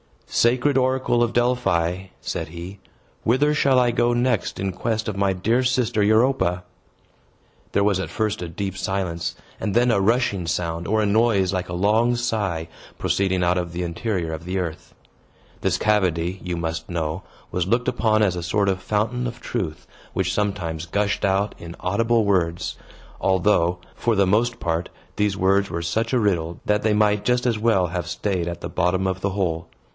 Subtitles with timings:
[0.25, 2.79] "Sacred oracle of Delphi," said he,
[3.23, 6.63] "whither shall I go next in quest of my dear sister Europa?"
[7.73, 11.51] There was at first a deep silence, and then a rushing sound, or a noise
[11.53, 12.67] like a long sigh,
[12.97, 14.95] proceeding out of the interior of the earth.
[15.59, 17.21] This cavity, you must know,
[17.51, 21.75] was looked upon as a sort of fountain of truth, which sometimes gushed out in
[21.81, 22.77] audible words;
[23.19, 27.45] although, for the most part, these words were such a riddle that they might just
[27.45, 29.67] as well have staid at the bottom of the hole.